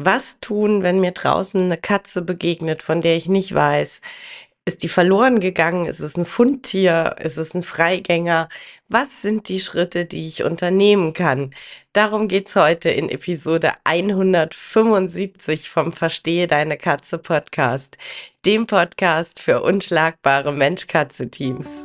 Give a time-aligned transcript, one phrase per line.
[0.00, 4.00] Was tun, wenn mir draußen eine Katze begegnet, von der ich nicht weiß,
[4.64, 5.86] ist die verloren gegangen?
[5.86, 7.16] Ist es ein Fundtier?
[7.20, 8.48] Ist es ein Freigänger?
[8.88, 11.52] Was sind die Schritte, die ich unternehmen kann?
[11.94, 17.98] Darum geht's heute in Episode 175 vom Verstehe deine Katze Podcast,
[18.46, 21.84] dem Podcast für unschlagbare Mensch-Katze-Teams.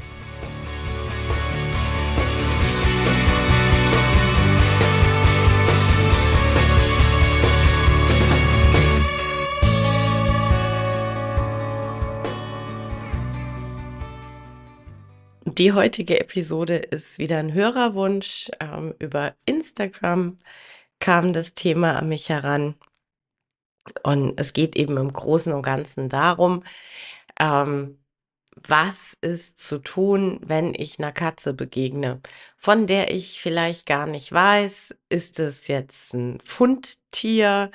[15.61, 18.49] Die heutige Episode ist wieder ein Hörerwunsch.
[18.59, 20.37] Ähm, über Instagram
[20.97, 22.73] kam das Thema an mich heran.
[24.01, 26.63] Und es geht eben im Großen und Ganzen darum,
[27.39, 27.99] ähm,
[28.55, 32.21] was ist zu tun, wenn ich einer Katze begegne,
[32.57, 37.69] von der ich vielleicht gar nicht weiß, ist es jetzt ein Fundtier,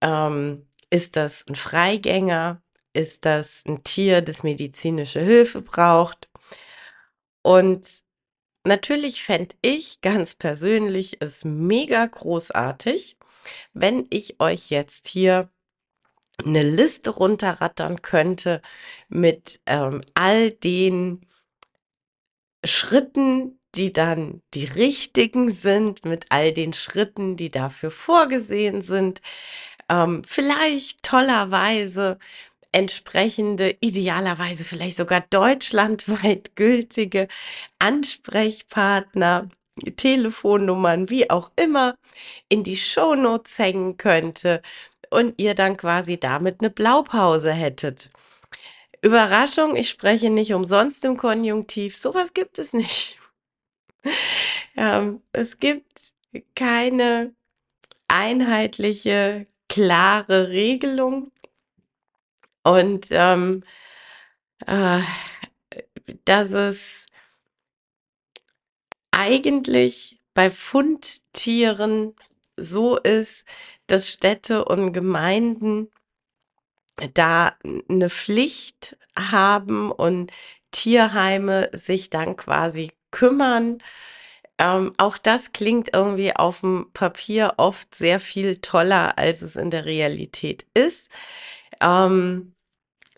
[0.00, 6.30] ähm, ist das ein Freigänger, ist das ein Tier, das medizinische Hilfe braucht
[7.42, 8.02] und
[8.66, 13.16] natürlich fände ich ganz persönlich es mega großartig,
[13.72, 15.50] wenn ich euch jetzt hier
[16.44, 18.62] eine Liste runterrattern könnte
[19.08, 21.26] mit ähm, all den
[22.64, 29.22] Schritten, die dann die richtigen sind, mit all den Schritten, die dafür vorgesehen sind.
[29.88, 32.18] Ähm, vielleicht tollerweise
[32.72, 37.28] entsprechende, idealerweise vielleicht sogar deutschlandweit gültige
[37.78, 39.48] Ansprechpartner,
[39.96, 41.96] Telefonnummern, wie auch immer,
[42.48, 44.62] in die Shownotes hängen könnte
[45.10, 48.10] und ihr dann quasi damit eine Blaupause hättet.
[49.02, 53.18] Überraschung, ich spreche nicht umsonst im Konjunktiv, sowas gibt es nicht.
[54.76, 56.12] ähm, es gibt
[56.54, 57.34] keine
[58.08, 61.32] einheitliche, klare Regelung
[62.62, 63.64] und ähm,
[64.66, 65.00] äh,
[66.24, 67.06] dass es
[69.10, 72.14] eigentlich bei Fundtieren
[72.56, 73.44] so ist,
[73.86, 75.90] dass Städte und Gemeinden
[77.14, 77.54] da
[77.88, 80.32] eine Pflicht haben und
[80.70, 83.82] Tierheime sich dann quasi kümmern.
[84.58, 89.70] Ähm, auch das klingt irgendwie auf dem Papier oft sehr viel toller, als es in
[89.70, 91.10] der Realität ist.
[91.80, 92.54] Ähm,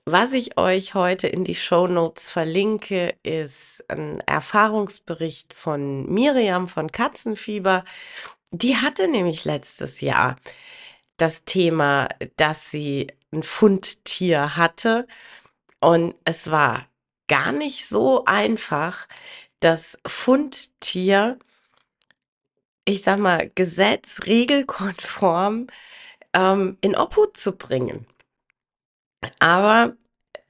[0.04, 6.90] was ich euch heute in die Show Notes verlinke, ist ein Erfahrungsbericht von Miriam von
[6.90, 7.84] Katzenfieber.
[8.50, 10.36] Die hatte nämlich letztes Jahr
[11.18, 15.06] das Thema, dass sie ein Fundtier hatte
[15.80, 16.86] und es war
[17.28, 19.06] gar nicht so einfach,
[19.60, 21.38] das Fundtier,
[22.84, 25.68] ich sag mal, gesetzregelkonform
[26.34, 28.06] ähm, in Obhut zu bringen.
[29.38, 29.94] Aber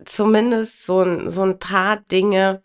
[0.05, 2.63] zumindest so ein, so ein paar Dinge,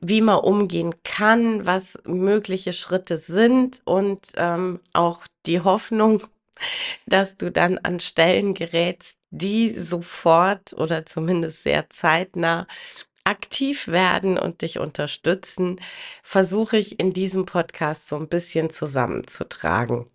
[0.00, 6.22] wie man umgehen kann, was mögliche Schritte sind und ähm, auch die Hoffnung,
[7.06, 12.66] dass du dann an Stellen gerätst, die sofort oder zumindest sehr zeitnah
[13.24, 15.80] aktiv werden und dich unterstützen,
[16.22, 20.06] versuche ich in diesem Podcast so ein bisschen zusammenzutragen.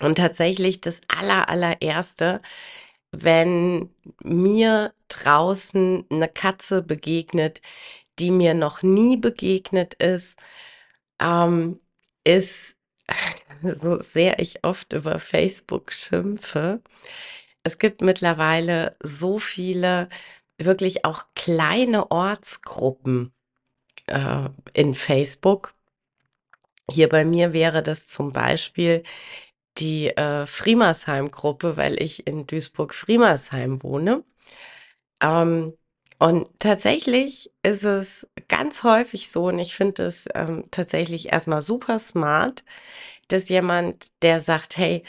[0.00, 2.42] Und tatsächlich das aller, allererste
[3.12, 3.90] wenn
[4.22, 7.60] mir draußen eine Katze begegnet,
[8.18, 10.38] die mir noch nie begegnet ist,
[11.20, 11.80] ähm,
[12.24, 12.76] ist,
[13.62, 16.82] so sehr ich oft über Facebook schimpfe,
[17.64, 20.08] es gibt mittlerweile so viele
[20.58, 23.32] wirklich auch kleine Ortsgruppen
[24.06, 25.74] äh, in Facebook.
[26.90, 29.02] Hier bei mir wäre das zum Beispiel
[29.78, 34.24] die äh, Friemersheim-Gruppe, weil ich in Duisburg-Friemersheim wohne.
[35.20, 35.74] Ähm,
[36.18, 41.98] und tatsächlich ist es ganz häufig so, und ich finde es ähm, tatsächlich erstmal super
[41.98, 42.64] smart,
[43.28, 45.04] dass jemand, der sagt, hey,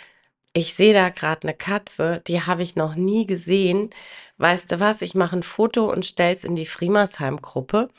[0.53, 3.89] ich sehe da gerade eine Katze, die habe ich noch nie gesehen.
[4.37, 5.01] Weißt du was?
[5.01, 7.89] Ich mache ein Foto und stell's in die Friemersheim-Gruppe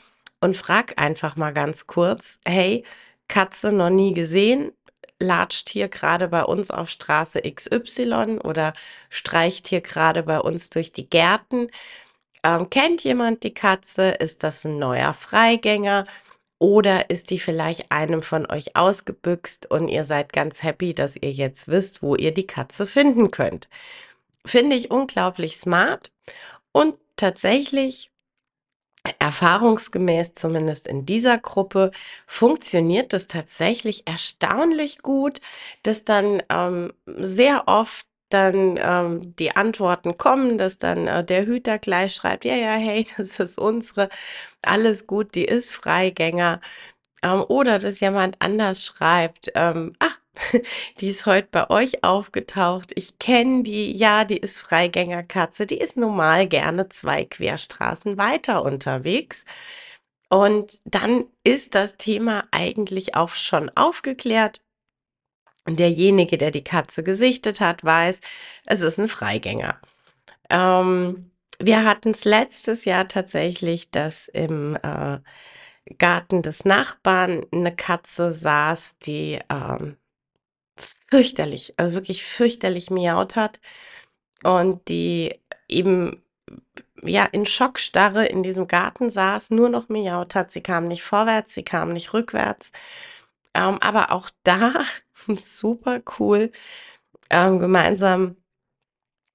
[0.41, 2.83] und frag einfach mal ganz kurz, hey,
[3.27, 4.71] Katze noch nie gesehen,
[5.19, 8.73] latscht hier gerade bei uns auf Straße XY oder
[9.09, 11.69] streicht hier gerade bei uns durch die Gärten.
[12.43, 14.09] Ähm, kennt jemand die Katze?
[14.09, 16.05] Ist das ein neuer Freigänger?
[16.59, 21.31] Oder ist die vielleicht einem von euch ausgebüxt und ihr seid ganz happy, dass ihr
[21.31, 23.67] jetzt wisst, wo ihr die Katze finden könnt?
[24.45, 26.11] Finde ich unglaublich smart
[26.71, 28.11] und tatsächlich
[29.19, 31.91] erfahrungsgemäß zumindest in dieser Gruppe
[32.27, 35.39] funktioniert das tatsächlich erstaunlich gut,
[35.83, 41.77] dass dann ähm, sehr oft dann ähm, die Antworten kommen, dass dann äh, der Hüter
[41.79, 44.09] gleich schreibt, ja, ja, hey, das ist unsere,
[44.63, 46.59] alles gut, die ist Freigänger.
[47.23, 50.11] Ähm, oder dass jemand anders schreibt, ähm, ah,
[50.99, 52.91] die ist heute bei euch aufgetaucht.
[52.95, 55.65] Ich kenne die, ja, die ist Freigängerkatze.
[55.65, 59.45] Die ist normal gerne zwei Querstraßen weiter unterwegs.
[60.29, 64.61] Und dann ist das Thema eigentlich auch schon aufgeklärt.
[65.67, 68.21] Derjenige, der die Katze gesichtet hat, weiß,
[68.65, 69.79] es ist ein Freigänger.
[70.49, 75.19] Ähm, wir hatten es letztes Jahr tatsächlich, dass im äh,
[75.97, 79.97] Garten des Nachbarn eine Katze saß, die ähm,
[81.09, 83.59] fürchterlich, also wirklich fürchterlich miaut hat
[84.43, 85.33] und die
[85.67, 86.23] eben
[87.03, 90.51] ja in Schockstarre in diesem Garten saß, nur noch miaut hat.
[90.51, 92.71] Sie kam nicht vorwärts, sie kam nicht rückwärts.
[93.53, 94.73] Ähm, aber auch da
[95.35, 96.51] super cool,
[97.29, 98.37] ähm, gemeinsam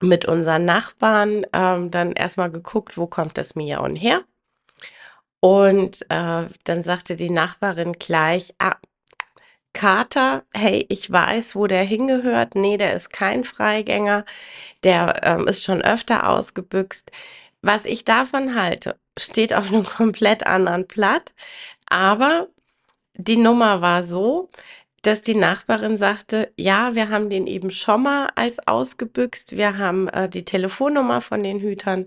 [0.03, 4.25] mit unseren Nachbarn ähm, dann erstmal geguckt, wo kommt das Miauen her.
[5.41, 8.77] Und äh, dann sagte die Nachbarin gleich, ah,
[9.73, 12.55] Kater, hey, ich weiß, wo der hingehört.
[12.55, 14.25] Nee, der ist kein Freigänger.
[14.83, 17.13] Der ähm, ist schon öfter ausgebüxt.
[17.63, 21.35] Was ich davon halte, steht auf einem komplett anderen Blatt.
[21.89, 22.49] Aber
[23.15, 24.51] die Nummer war so,
[25.03, 29.57] dass die Nachbarin sagte, ja, wir haben den eben schon mal als ausgebüxt.
[29.57, 32.07] Wir haben äh, die Telefonnummer von den Hütern.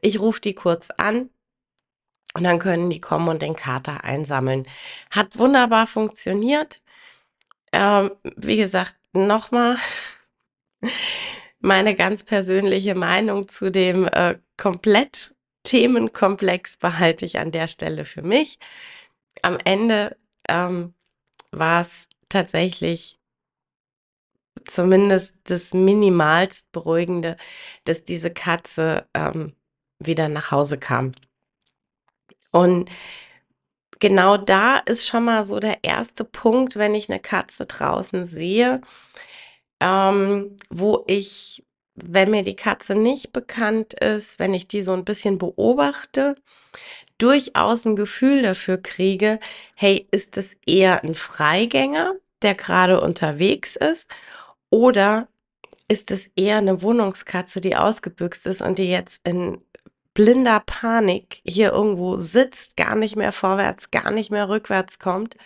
[0.00, 1.30] Ich rufe die kurz an.
[2.36, 4.66] Und dann können die kommen und den Kater einsammeln.
[5.10, 6.82] Hat wunderbar funktioniert.
[7.74, 9.76] Ähm, wie gesagt, nochmal
[11.58, 15.34] meine ganz persönliche Meinung zu dem äh, komplett
[15.64, 18.60] Themenkomplex behalte ich an der Stelle für mich.
[19.42, 20.16] Am Ende
[20.48, 20.94] ähm,
[21.50, 23.18] war es tatsächlich
[24.66, 27.36] zumindest das minimalst beruhigende,
[27.84, 29.52] dass diese Katze ähm,
[29.98, 31.10] wieder nach Hause kam.
[32.52, 32.88] Und
[34.04, 38.82] genau da ist schon mal so der erste Punkt, wenn ich eine Katze draußen sehe,
[39.80, 41.64] ähm, wo ich,
[41.94, 46.34] wenn mir die Katze nicht bekannt ist, wenn ich die so ein bisschen beobachte,
[47.16, 49.40] durchaus ein Gefühl dafür kriege,
[49.74, 52.12] hey, ist es eher ein Freigänger,
[52.42, 54.10] der gerade unterwegs ist,
[54.68, 55.28] oder
[55.88, 59.62] ist es eher eine Wohnungskatze, die ausgebüxt ist und die jetzt in
[60.14, 65.36] blinder Panik hier irgendwo sitzt, gar nicht mehr vorwärts, gar nicht mehr rückwärts kommt.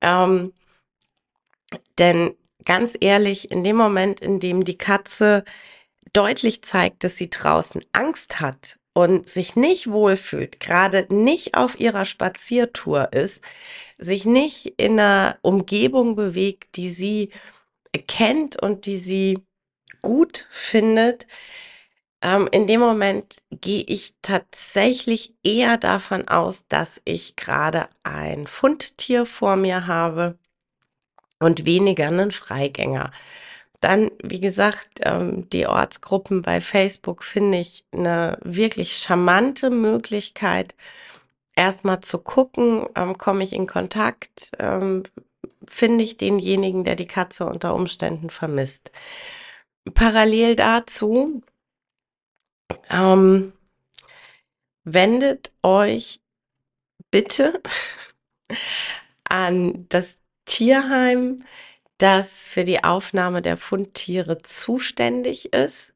[0.00, 0.52] Ähm,
[1.98, 2.34] denn
[2.64, 5.44] ganz ehrlich, in dem Moment, in dem die Katze
[6.12, 12.04] deutlich zeigt, dass sie draußen Angst hat und sich nicht wohlfühlt, gerade nicht auf ihrer
[12.04, 13.44] Spaziertour ist,
[13.98, 17.30] sich nicht in einer Umgebung bewegt, die sie
[18.06, 19.44] kennt und die sie
[20.02, 21.26] gut findet,
[22.24, 29.26] ähm, in dem Moment gehe ich tatsächlich eher davon aus, dass ich gerade ein Fundtier
[29.26, 30.38] vor mir habe
[31.38, 33.12] und weniger einen Freigänger.
[33.80, 40.74] Dann, wie gesagt, ähm, die Ortsgruppen bei Facebook finde ich eine wirklich charmante Möglichkeit,
[41.54, 45.02] erstmal zu gucken, ähm, komme ich in Kontakt, ähm,
[45.68, 48.92] finde ich denjenigen, der die Katze unter Umständen vermisst.
[49.92, 51.42] Parallel dazu
[52.90, 53.52] ähm,
[54.84, 56.20] wendet euch
[57.10, 57.62] bitte
[59.24, 61.44] an das Tierheim,
[61.98, 65.94] das für die Aufnahme der Fundtiere zuständig ist.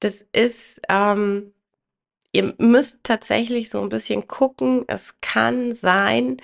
[0.00, 1.52] Das ist, ähm,
[2.32, 4.84] ihr müsst tatsächlich so ein bisschen gucken.
[4.88, 6.38] Es kann sein,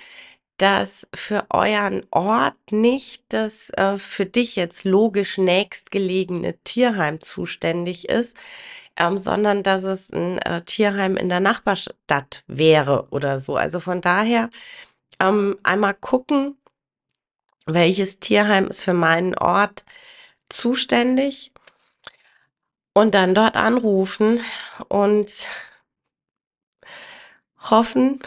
[0.59, 8.37] dass für euren Ort nicht das äh, für dich jetzt logisch nächstgelegene Tierheim zuständig ist
[8.99, 13.55] ähm, sondern dass es ein äh, Tierheim in der Nachbarstadt wäre oder so.
[13.55, 14.49] Also von daher
[15.19, 16.57] ähm, einmal gucken,
[17.65, 19.85] welches Tierheim ist für meinen Ort
[20.49, 21.51] zuständig
[22.93, 24.41] und dann dort anrufen
[24.89, 25.31] und
[27.69, 28.19] hoffen,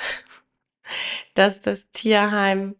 [1.34, 2.76] dass das Tierheim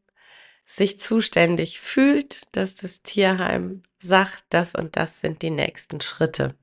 [0.66, 6.54] sich zuständig fühlt, dass das Tierheim sagt, das und das sind die nächsten Schritte.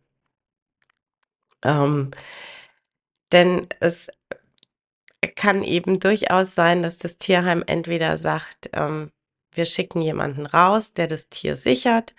[1.64, 2.12] Ähm,
[3.32, 4.10] denn es
[5.36, 9.12] kann eben durchaus sein, dass das Tierheim entweder sagt, ähm,
[9.52, 12.16] wir schicken jemanden raus, der das Tier sichert.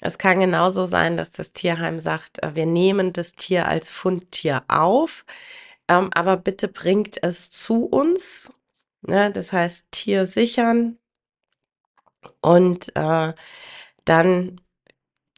[0.00, 4.64] Es kann genauso sein, dass das Tierheim sagt, äh, wir nehmen das Tier als Fundtier
[4.68, 5.24] auf,
[5.90, 8.52] ähm, aber bitte bringt es zu uns.
[9.02, 9.32] Ne?
[9.32, 10.98] Das heißt, Tier sichern
[12.40, 13.34] und äh,
[14.04, 14.60] dann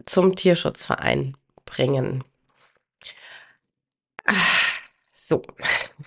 [0.05, 2.23] zum Tierschutzverein bringen.
[5.11, 5.43] So.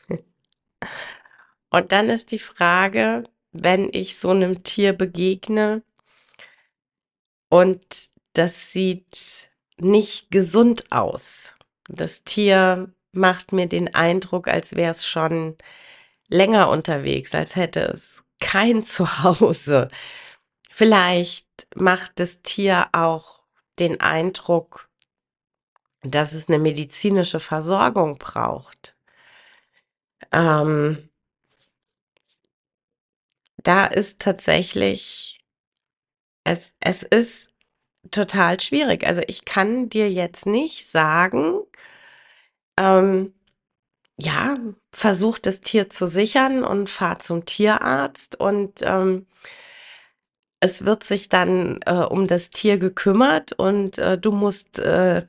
[1.72, 5.84] Und dann ist die Frage, wenn ich so einem Tier begegne
[7.50, 11.54] und das sieht nicht gesund aus.
[11.90, 15.58] Das Tier macht mir den Eindruck, als wäre es schon
[16.28, 19.90] länger unterwegs, als hätte es kein Zuhause.
[20.72, 23.46] Vielleicht macht das Tier auch
[23.80, 24.90] den Eindruck,
[26.02, 28.98] dass es eine medizinische Versorgung braucht.
[30.32, 31.10] Ähm,
[33.58, 35.40] da ist tatsächlich,
[36.44, 37.50] es, es ist
[38.12, 39.06] total schwierig.
[39.06, 41.62] Also ich kann dir jetzt nicht sagen,
[42.78, 43.34] ähm,
[44.18, 44.58] ja,
[44.92, 49.28] versuch das Tier zu sichern und fahr zum Tierarzt und ähm,
[50.60, 55.28] es wird sich dann äh, um das Tier gekümmert und äh, du musst äh,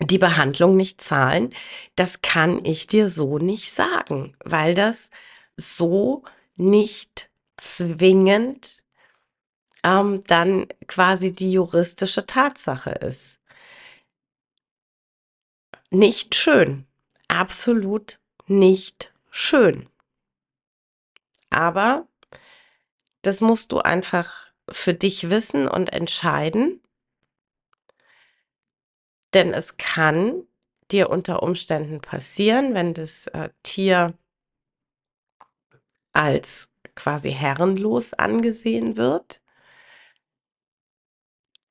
[0.00, 1.50] die Behandlung nicht zahlen.
[1.96, 5.10] Das kann ich dir so nicht sagen, weil das
[5.56, 6.24] so
[6.56, 8.82] nicht zwingend
[9.84, 13.37] ähm, dann quasi die juristische Tatsache ist.
[15.90, 16.86] Nicht schön,
[17.28, 19.88] absolut nicht schön.
[21.48, 22.06] Aber
[23.22, 26.82] das musst du einfach für dich wissen und entscheiden,
[29.32, 30.46] denn es kann
[30.90, 34.12] dir unter Umständen passieren, wenn das äh, Tier
[36.12, 39.40] als quasi herrenlos angesehen wird,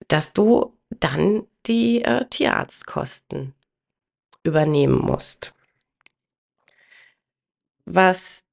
[0.07, 3.53] dass du dann die äh, Tierarztkosten
[4.47, 5.53] übernehmen musst.
[7.85, 8.43] Was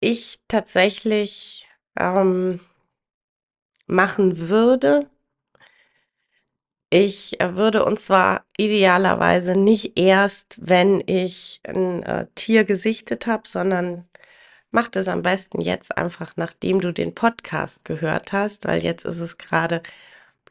[0.00, 1.66] ich tatsächlich
[1.98, 2.60] ähm,
[3.86, 5.08] machen würde,
[6.90, 14.06] ich würde und zwar idealerweise nicht erst, wenn ich ein äh, Tier gesichtet habe, sondern
[14.70, 19.20] mach das am besten jetzt einfach, nachdem du den Podcast gehört hast, weil jetzt ist
[19.20, 19.82] es gerade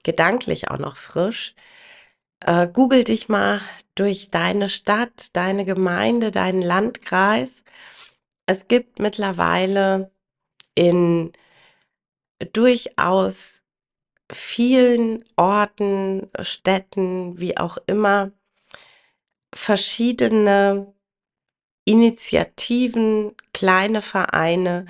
[0.03, 1.53] gedanklich auch noch frisch.
[2.45, 3.61] Äh, Google dich mal
[3.95, 7.63] durch deine Stadt, deine Gemeinde, deinen Landkreis.
[8.47, 10.11] Es gibt mittlerweile
[10.75, 11.31] in
[12.53, 13.63] durchaus
[14.31, 18.31] vielen Orten, Städten, wie auch immer,
[19.53, 20.93] verschiedene
[21.85, 24.85] Initiativen, kleine Vereine,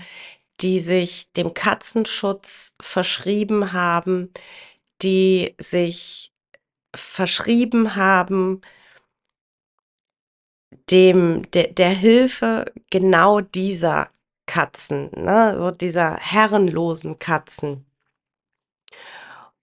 [0.61, 4.31] die sich dem Katzenschutz verschrieben haben,
[5.01, 6.30] die sich
[6.95, 8.61] verschrieben haben,
[10.89, 14.09] dem, der, der Hilfe genau dieser
[14.45, 17.85] Katzen, ne, so dieser herrenlosen Katzen.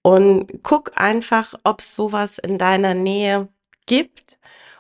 [0.03, 3.49] Und guck einfach, ob es sowas in deiner Nähe
[3.87, 4.39] gibt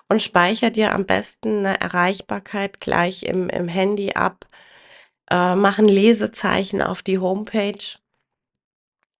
[0.08, 4.46] und speicher dir am besten eine Erreichbarkeit gleich im, im Handy ab.
[5.30, 7.98] Äh, mach ein Lesezeichen auf die Homepage.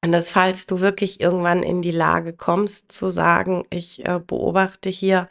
[0.02, 4.90] Und das, falls du wirklich irgendwann in die Lage kommst, zu sagen, ich äh, beobachte
[4.90, 5.28] hier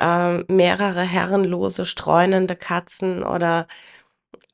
[0.00, 3.66] äh, mehrere herrenlose, streunende Katzen oder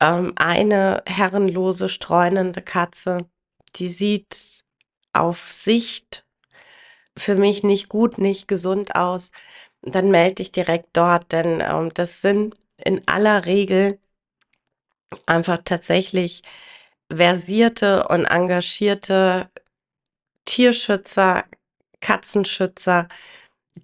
[0.01, 3.29] ähm, eine herrenlose, streunende Katze,
[3.75, 4.63] die sieht
[5.13, 6.25] auf Sicht
[7.17, 9.31] für mich nicht gut, nicht gesund aus,
[9.81, 13.99] dann melde dich direkt dort, denn ähm, das sind in aller Regel
[15.25, 16.43] einfach tatsächlich
[17.11, 19.49] versierte und engagierte
[20.45, 21.45] Tierschützer,
[22.01, 23.07] Katzenschützer,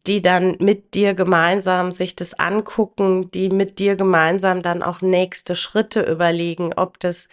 [0.07, 5.55] die dann mit dir gemeinsam sich das angucken, die mit dir gemeinsam dann auch nächste
[5.55, 7.27] Schritte überlegen, ob das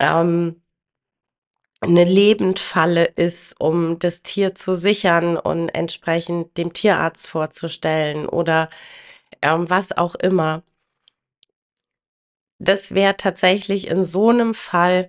[0.00, 0.62] ähm,
[1.82, 8.68] eine Lebendfalle ist, um das Tier zu sichern und entsprechend dem Tierarzt vorzustellen oder
[9.42, 10.62] ähm, was auch immer.
[12.60, 15.08] Das wäre tatsächlich in so einem Fall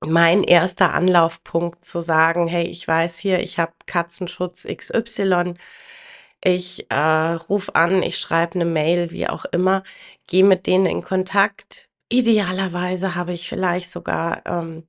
[0.00, 5.54] mein erster Anlaufpunkt zu sagen, hey, ich weiß hier, ich habe Katzenschutz XY.
[6.42, 9.82] Ich äh, rufe an, ich schreibe eine Mail, wie auch immer,
[10.28, 11.88] gehe mit denen in Kontakt.
[12.08, 14.86] Idealerweise habe ich vielleicht sogar ähm,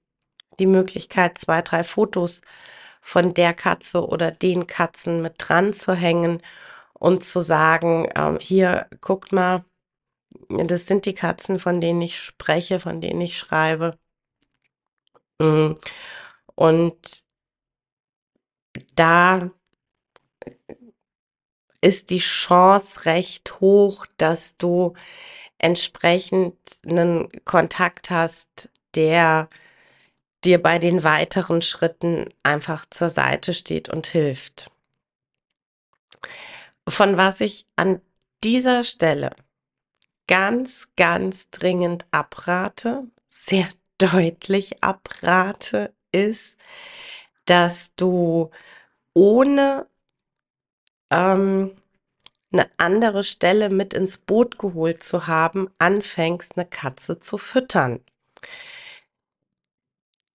[0.59, 2.41] die Möglichkeit, zwei, drei Fotos
[3.01, 6.41] von der Katze oder den Katzen mit dran zu hängen
[6.93, 9.65] und zu sagen, ähm, hier, guckt mal,
[10.65, 13.97] das sind die Katzen, von denen ich spreche, von denen ich schreibe.
[15.39, 15.73] Mm.
[16.55, 17.23] Und
[18.95, 19.51] da
[21.81, 24.93] ist die Chance recht hoch, dass du
[25.57, 26.55] entsprechend
[26.85, 29.49] einen Kontakt hast, der
[30.43, 34.71] dir bei den weiteren Schritten einfach zur Seite steht und hilft.
[36.87, 38.01] Von was ich an
[38.43, 39.35] dieser Stelle
[40.27, 46.57] ganz, ganz dringend abrate, sehr deutlich abrate, ist,
[47.45, 48.51] dass du
[49.13, 49.87] ohne
[51.09, 51.75] ähm,
[52.51, 58.01] eine andere Stelle mit ins Boot geholt zu haben, anfängst, eine Katze zu füttern.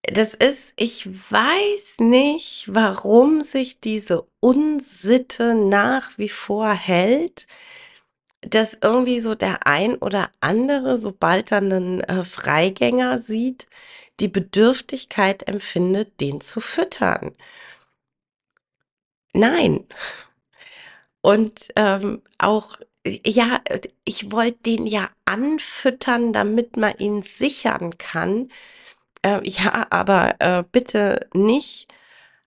[0.02, 7.46] Das ist, ich weiß nicht, warum sich diese Unsitte nach wie vor hält,
[8.46, 13.66] dass irgendwie so der ein oder andere, sobald er einen äh, Freigänger sieht,
[14.20, 17.32] die Bedürftigkeit empfindet, den zu füttern.
[19.32, 19.86] Nein.
[21.20, 23.60] Und ähm, auch, ja,
[24.04, 28.48] ich wollte den ja anfüttern, damit man ihn sichern kann
[29.26, 31.88] äh, ja, aber äh, bitte nicht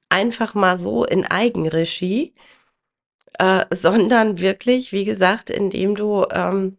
[0.10, 2.34] einfach mal so in Eigenregie,
[3.38, 6.78] äh, sondern wirklich, wie gesagt, indem du ähm,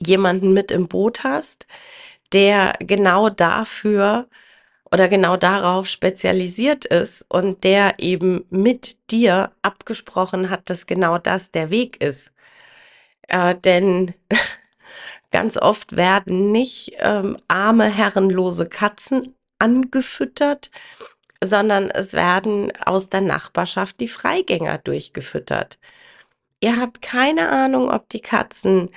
[0.00, 1.66] jemanden mit im Boot hast,
[2.32, 4.28] der genau dafür
[4.90, 11.50] oder genau darauf spezialisiert ist und der eben mit dir abgesprochen hat, dass genau das
[11.50, 12.32] der Weg ist.
[13.28, 14.14] Äh, denn
[15.32, 20.70] Ganz oft werden nicht ähm, arme, herrenlose Katzen angefüttert,
[21.42, 25.78] sondern es werden aus der Nachbarschaft die Freigänger durchgefüttert.
[26.60, 28.90] Ihr habt keine Ahnung, ob die Katzen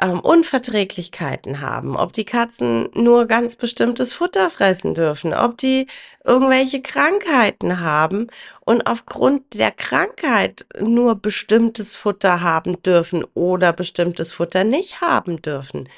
[0.00, 5.86] ähm, Unverträglichkeiten haben, ob die Katzen nur ganz bestimmtes Futter fressen dürfen, ob die
[6.24, 8.28] irgendwelche Krankheiten haben
[8.60, 15.88] und aufgrund der Krankheit nur bestimmtes Futter haben dürfen oder bestimmtes Futter nicht haben dürfen.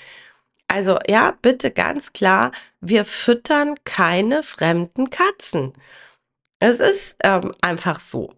[0.69, 5.73] Also ja, bitte ganz klar, wir füttern keine fremden Katzen.
[6.59, 8.33] Es ist ähm, einfach so.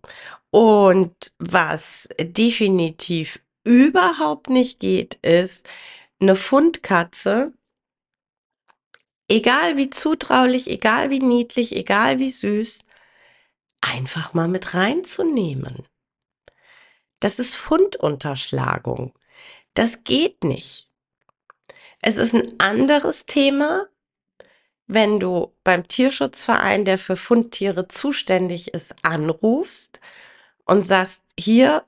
[0.51, 5.69] Und was definitiv überhaupt nicht geht, ist
[6.21, 7.53] eine Fundkatze,
[9.29, 12.85] egal wie zutraulich, egal wie niedlich, egal wie süß,
[13.81, 15.87] einfach mal mit reinzunehmen.
[17.21, 19.13] Das ist Fundunterschlagung.
[19.75, 20.88] Das geht nicht.
[22.01, 23.87] Es ist ein anderes Thema,
[24.87, 30.01] wenn du beim Tierschutzverein, der für Fundtiere zuständig ist, anrufst
[30.65, 31.85] und sagst, hier,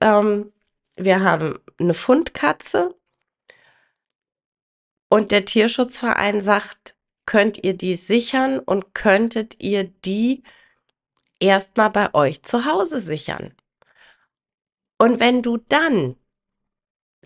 [0.00, 0.52] ähm,
[0.96, 2.94] wir haben eine Fundkatze
[5.08, 10.42] und der Tierschutzverein sagt, könnt ihr die sichern und könntet ihr die
[11.40, 13.54] erstmal bei euch zu Hause sichern.
[14.98, 16.16] Und wenn du dann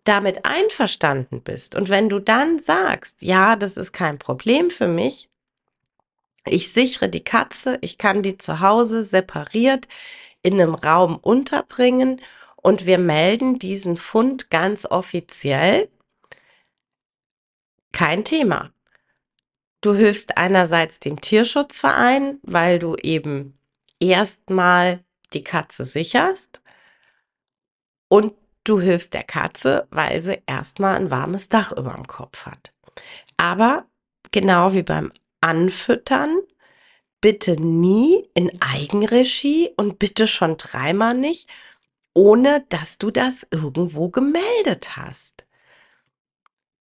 [0.04, 5.28] damit einverstanden bist und wenn du dann sagst, ja, das ist kein Problem für mich,
[6.46, 9.88] ich sichere die Katze, ich kann die zu Hause separiert
[10.42, 12.20] in einem Raum unterbringen
[12.56, 15.88] und wir melden diesen Fund ganz offiziell.
[17.92, 18.72] Kein Thema.
[19.80, 23.58] Du hilfst einerseits dem Tierschutzverein, weil du eben
[23.98, 26.62] erstmal die Katze sicherst
[28.08, 32.72] und du hilfst der Katze, weil sie erstmal ein warmes Dach über dem Kopf hat.
[33.36, 33.86] Aber
[34.30, 36.38] genau wie beim Anfüttern,
[37.20, 41.48] bitte nie in Eigenregie und bitte schon dreimal nicht,
[42.14, 45.46] ohne dass du das irgendwo gemeldet hast.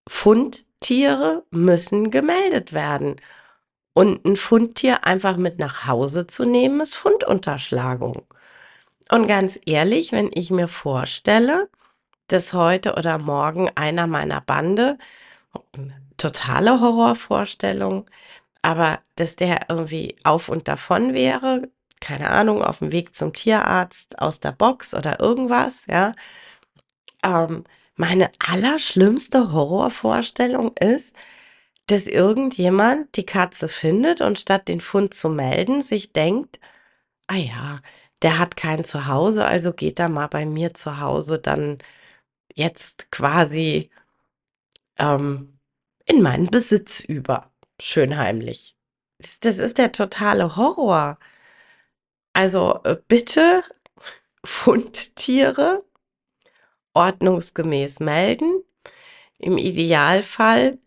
[0.08, 3.16] Fundtiere müssen gemeldet werden.
[3.92, 8.26] Und ein Fundtier einfach mit nach Hause zu nehmen, ist Fundunterschlagung.
[9.10, 11.68] Und ganz ehrlich, wenn ich mir vorstelle,
[12.28, 14.98] dass heute oder morgen einer meiner Bande,
[16.16, 18.08] totale Horrorvorstellung,
[18.62, 21.68] aber dass der irgendwie auf und davon wäre,
[22.00, 26.14] keine Ahnung, auf dem Weg zum Tierarzt aus der Box oder irgendwas, ja.
[27.24, 27.64] Ähm,
[27.96, 31.14] meine allerschlimmste Horrorvorstellung ist,
[31.88, 36.60] dass irgendjemand die Katze findet und statt den Fund zu melden, sich denkt,
[37.26, 37.80] ah ja,
[38.22, 41.78] der hat kein Zuhause, also geht er mal bei mir zu Hause dann
[42.54, 43.90] jetzt quasi
[44.98, 45.58] ähm,
[46.06, 47.50] in meinen Besitz über.
[47.80, 48.76] Schön heimlich.
[49.40, 51.18] Das, ist der totale Horror.
[52.32, 53.62] Also äh, bitte
[54.44, 55.78] Fundtiere
[56.94, 58.62] ordnungsgemäß melden.
[59.38, 60.78] Im Idealfall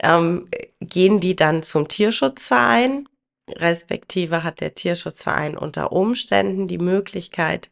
[0.00, 0.48] ähm,
[0.80, 3.08] gehen die dann zum Tierschutzverein,
[3.48, 7.68] respektive hat der Tierschutzverein unter Umständen die Möglichkeit,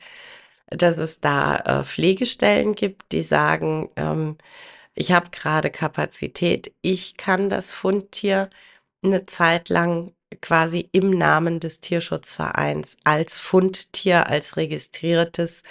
[0.69, 4.39] dass es da äh, Pflegestellen gibt, die sagen, ähm,
[4.95, 8.51] ich habe gerade Kapazität, ich kann das Fundtier
[9.03, 15.63] eine Zeit lang quasi im Namen des Tierschutzvereins als Fundtier, als registriertes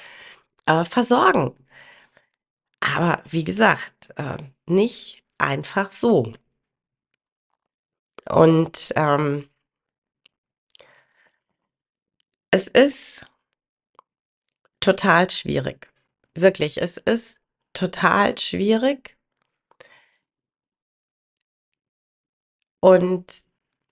[0.66, 1.56] äh, versorgen.
[2.80, 4.38] Aber wie gesagt, äh,
[4.68, 6.34] nicht einfach so.
[8.30, 9.50] Und ähm,
[12.54, 13.26] es ist
[14.80, 15.92] total schwierig.
[16.36, 17.40] Wirklich, es ist
[17.74, 19.18] total schwierig.
[22.80, 23.26] Und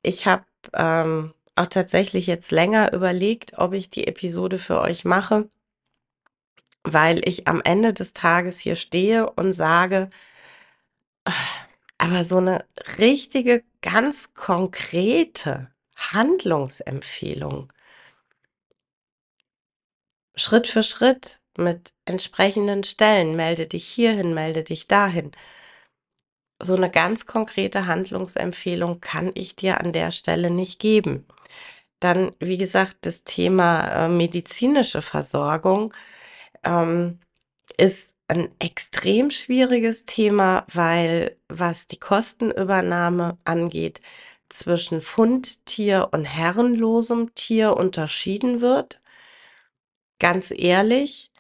[0.04, 5.50] ich habe ähm, auch tatsächlich jetzt länger überlegt, ob ich die Episode für euch mache,
[6.84, 10.12] weil ich am Ende des Tages hier stehe und sage,
[11.98, 12.64] aber so eine
[13.00, 17.74] richtige, ganz konkrete Handlungsempfehlung,
[20.36, 25.32] Schritt für Schritt mit entsprechenden Stellen, melde dich hierhin, melde dich dahin.
[26.62, 31.26] So eine ganz konkrete Handlungsempfehlung kann ich dir an der Stelle nicht geben.
[32.00, 35.94] Dann, wie gesagt, das Thema äh, medizinische Versorgung
[36.64, 37.20] ähm,
[37.78, 44.02] ist ein extrem schwieriges Thema, weil was die Kostenübernahme angeht,
[44.50, 49.01] zwischen Fundtier und herrenlosem Tier unterschieden wird.
[50.22, 51.32] Ganz ehrlich,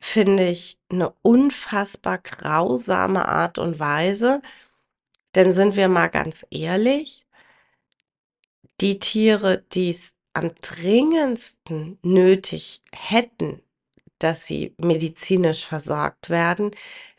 [0.00, 4.42] finde ich eine unfassbar grausame Art und Weise.
[5.36, 7.24] Denn sind wir mal ganz ehrlich,
[8.80, 13.62] die Tiere, die es am dringendsten nötig hätten,
[14.18, 16.72] dass sie medizinisch versorgt werden,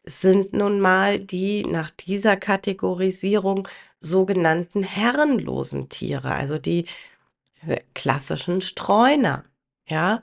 [0.04, 3.70] sind nun mal die nach dieser Kategorisierung
[4.02, 6.88] sogenannten herrenlosen Tiere, also die
[7.66, 9.46] äh, klassischen Streuner,
[9.88, 10.22] ja.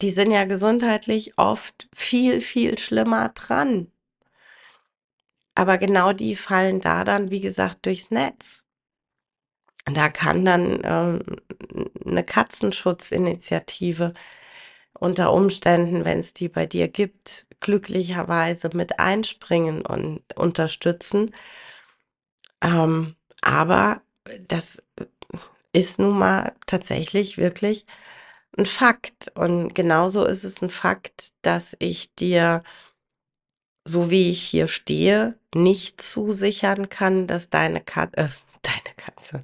[0.00, 3.90] Die sind ja gesundheitlich oft viel, viel schlimmer dran.
[5.54, 8.64] Aber genau die fallen da dann, wie gesagt, durchs Netz.
[9.86, 11.20] Da kann dann ähm,
[12.04, 14.14] eine Katzenschutzinitiative
[14.98, 21.32] unter Umständen, wenn es die bei dir gibt, glücklicherweise mit einspringen und unterstützen.
[22.62, 24.02] Ähm, aber
[24.46, 24.82] das
[25.72, 27.86] ist nun mal tatsächlich wirklich
[28.58, 29.30] ein Fakt.
[29.34, 32.62] Und genauso ist es ein Fakt, dass ich dir,
[33.84, 38.28] so wie ich hier stehe, nicht zusichern kann, dass deine Katze, äh,
[38.62, 39.42] deine Katze,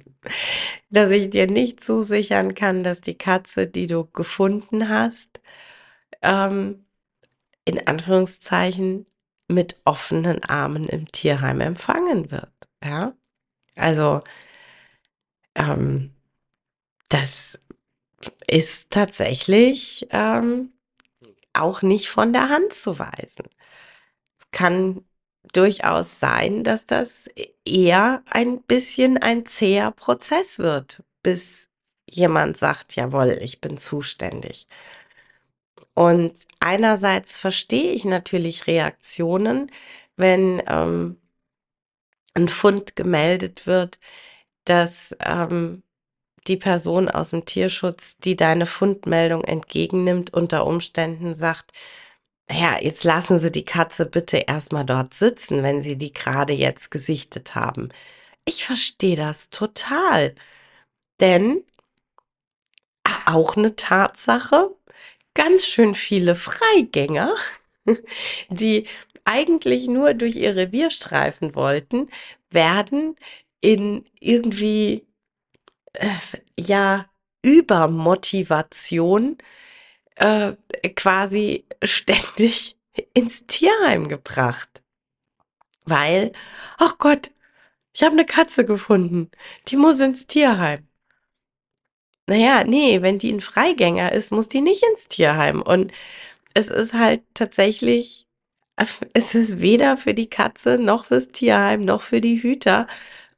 [0.89, 5.41] dass ich dir nicht zusichern kann, dass die Katze, die du gefunden hast,
[6.21, 6.85] ähm,
[7.65, 9.07] in Anführungszeichen
[9.47, 12.51] mit offenen Armen im Tierheim empfangen wird.
[12.83, 13.13] Ja,
[13.75, 14.23] also
[15.55, 16.13] ähm,
[17.09, 17.59] das
[18.47, 20.73] ist tatsächlich ähm,
[21.53, 23.47] auch nicht von der Hand zu weisen.
[24.37, 25.05] Es kann
[25.53, 27.29] durchaus sein, dass das
[27.65, 31.69] eher ein bisschen ein zäher Prozess wird, bis
[32.09, 34.67] jemand sagt, jawohl, ich bin zuständig.
[35.93, 39.71] Und einerseits verstehe ich natürlich Reaktionen,
[40.17, 41.21] wenn ähm,
[42.33, 43.99] ein Fund gemeldet wird,
[44.65, 45.83] dass ähm,
[46.47, 51.71] die Person aus dem Tierschutz, die deine Fundmeldung entgegennimmt, unter Umständen sagt,
[52.49, 56.91] ja, jetzt lassen Sie die Katze bitte erstmal dort sitzen, wenn Sie die gerade jetzt
[56.91, 57.89] gesichtet haben.
[58.45, 60.35] Ich verstehe das total.
[61.19, 61.63] Denn
[63.25, 64.75] auch eine Tatsache,
[65.33, 67.35] ganz schön viele Freigänger,
[68.49, 68.87] die
[69.25, 72.09] eigentlich nur durch ihr Revier streifen wollten,
[72.51, 73.15] werden
[73.61, 75.07] in irgendwie
[75.99, 76.09] äh,
[76.59, 77.09] ja
[77.41, 79.37] Übermotivation
[80.15, 80.53] äh,
[80.95, 82.77] quasi ständig
[83.13, 84.83] ins Tierheim gebracht.
[85.83, 86.31] Weil,
[86.77, 87.31] ach Gott,
[87.93, 89.29] ich habe eine Katze gefunden,
[89.67, 90.87] die muss ins Tierheim.
[92.27, 95.61] Naja, nee, wenn die ein Freigänger ist, muss die nicht ins Tierheim.
[95.61, 95.91] Und
[96.55, 98.25] es ist halt tatsächlich
[99.13, 102.87] es ist weder für die Katze noch fürs Tierheim noch für die Hüter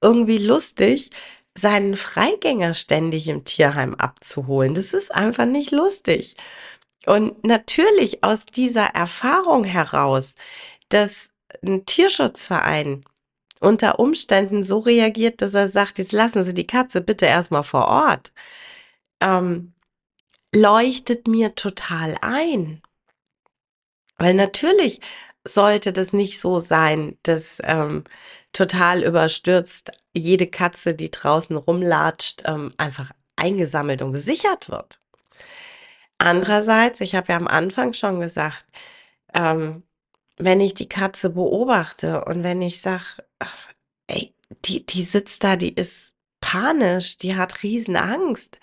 [0.01, 1.11] irgendwie lustig,
[1.57, 4.75] seinen Freigänger ständig im Tierheim abzuholen.
[4.75, 6.35] Das ist einfach nicht lustig.
[7.05, 10.35] Und natürlich aus dieser Erfahrung heraus,
[10.89, 11.29] dass
[11.65, 13.03] ein Tierschutzverein
[13.59, 17.87] unter Umständen so reagiert, dass er sagt, jetzt lassen Sie die Katze bitte erstmal vor
[17.87, 18.33] Ort,
[19.21, 19.73] ähm,
[20.53, 22.81] leuchtet mir total ein.
[24.17, 24.99] Weil natürlich
[25.43, 28.03] sollte das nicht so sein, dass ähm,
[28.57, 34.99] total überstürzt jede Katze, die draußen rumlatscht, ähm, einfach eingesammelt und gesichert wird.
[36.17, 38.65] Andererseits, ich habe ja am Anfang schon gesagt,
[39.35, 39.83] ähm,
[40.37, 43.23] wenn ich die Katze beobachte und wenn ich sage,
[44.07, 44.33] ey,
[44.65, 48.59] die, die sitzt da, die ist panisch, die hat Riesenangst,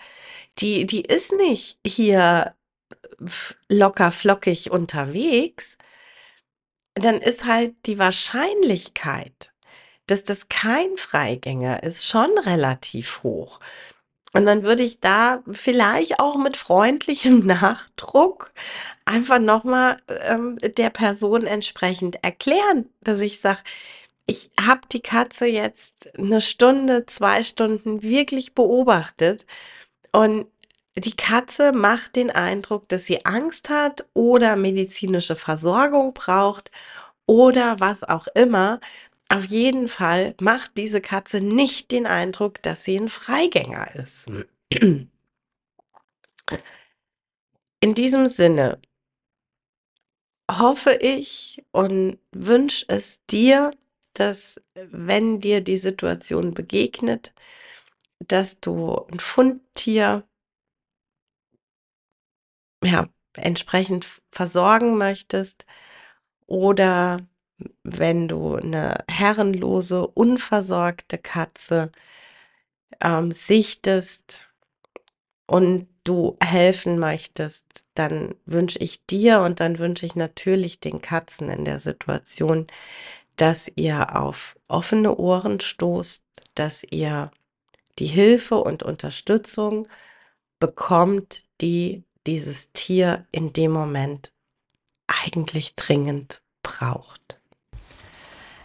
[0.59, 2.53] die, die ist nicht hier
[3.69, 5.77] locker flockig unterwegs,
[6.95, 9.53] dann ist halt die Wahrscheinlichkeit,
[10.07, 13.59] dass das kein Freigänger ist, schon relativ hoch.
[14.33, 18.51] Und dann würde ich da vielleicht auch mit freundlichem Nachdruck
[19.05, 23.59] einfach nochmal ähm, der Person entsprechend erklären, dass ich sage,
[24.27, 29.45] ich habe die Katze jetzt eine Stunde, zwei Stunden wirklich beobachtet
[30.11, 30.47] und
[30.97, 36.71] die Katze macht den Eindruck, dass sie Angst hat oder medizinische Versorgung braucht
[37.25, 38.79] oder was auch immer.
[39.29, 44.29] Auf jeden Fall macht diese Katze nicht den Eindruck, dass sie ein Freigänger ist.
[47.81, 48.79] In diesem Sinne
[50.51, 53.71] hoffe ich und wünsche es dir,
[54.13, 57.33] dass wenn dir die Situation begegnet,
[58.19, 60.27] dass du ein Fundtier
[62.83, 65.65] ja, entsprechend versorgen möchtest
[66.47, 67.19] oder
[67.83, 71.91] wenn du eine herrenlose, unversorgte Katze
[73.01, 74.49] ähm, sichtest
[75.47, 81.49] und du helfen möchtest, dann wünsche ich dir und dann wünsche ich natürlich den Katzen
[81.49, 82.67] in der Situation,
[83.37, 86.23] dass ihr auf offene Ohren stoßt,
[86.55, 87.31] dass ihr
[87.99, 89.87] die Hilfe und Unterstützung
[90.59, 94.31] bekommt, die dieses Tier in dem Moment
[95.07, 97.39] eigentlich dringend braucht.